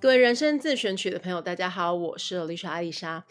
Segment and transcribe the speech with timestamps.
[0.00, 3.22] 各位人生自选曲的朋友，大家好，我是丽莎艾丽莎，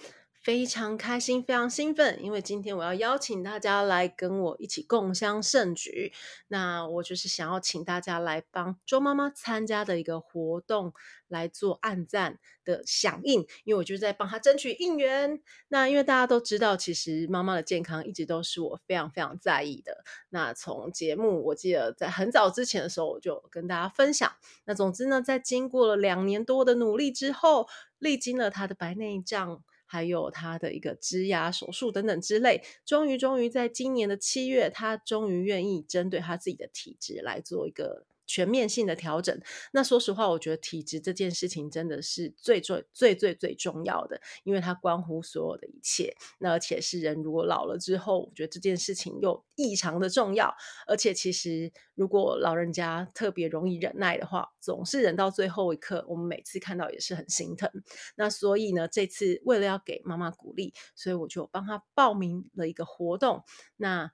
[0.41, 6.13] 非常开心，非常兴奋，因为今天我要邀请大家来跟我一起共襄盛举。
[6.47, 10.93] 那我就是想要请大家来帮周妈妈参加的一个活动
[11.27, 15.41] 来做按赞的响应，因为我就是在帮她争取应援。
[15.67, 20.05] 那因为大家都知道，其实妈妈的健康一直都是我非常非常在意的。
[20.29, 24.31] 那从节目，我记得在很早之前的时候，我就跟大家分享。
[24.63, 38.05] 那总之呢，在经过了两年多的努力之后，历经了她的白内障，还有他的一个植牙手术等等之类，终于终于在今年的七月，他终于愿意针对他自己的体质来做一个。
[38.29, 39.35] 全面性的调整。
[39.73, 46.15] 那说实话，我觉得体质这件事情真的是最最最最最重要的，因为它关乎所有的一切。
[46.37, 50.53] 那而且是人如果老了之后，我觉得这件事情又异常的重要。
[50.85, 57.67] 而且其实如果老人家特别容易忍耐的话，总是忍到最后一刻，我们每次看到也是很心疼。
[58.15, 63.43] 那所以呢，这次为了要给妈妈鼓励，所以我就帮她报名了一个活动。
[63.75, 64.11] 那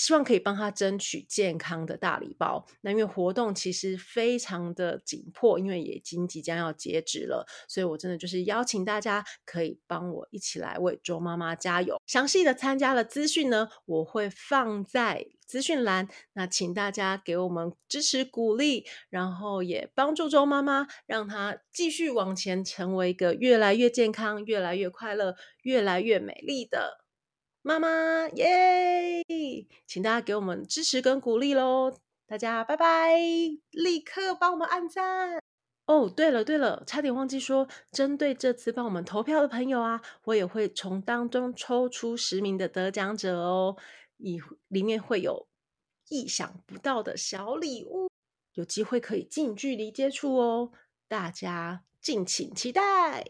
[0.00, 2.66] 希望可以帮他争取健康的大礼包。
[2.80, 12.00] 那因为活动其实非常的紧迫，因为也已经即将要截止了，所以我真的就是邀请大家可以帮我一起来为周妈妈加油。
[12.06, 16.08] 详细的参加的资讯呢，我会放在资讯栏。
[16.32, 27.04] 那请大家给我们支持鼓励，然后也帮助周妈妈，让她继续往前，成为一个越来越健康、越来越快乐、越来越美丽的。
[27.62, 29.22] 妈妈耶！
[29.86, 31.94] 请大家给我们支持跟鼓励喽！
[32.26, 33.18] 大家拜拜！
[33.70, 35.38] 立刻帮我们按赞
[35.84, 36.08] 哦。
[36.08, 43.76] 对了对了，差点忘记说，针对这次帮我们投票的朋友啊，我也会从当中抽出十名的得奖者哦，
[44.16, 45.46] 里里面会有
[46.08, 48.08] 意想不到的小礼物，
[48.54, 50.72] 有机会可以近距离接触哦，
[51.06, 53.22] 大家敬请期待。